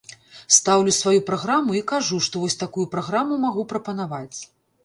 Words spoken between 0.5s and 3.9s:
Стаўлю сваю праграму і кажу, што вось такую праграму магу